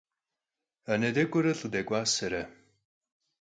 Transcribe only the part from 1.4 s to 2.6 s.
lh'ı dek'uasere.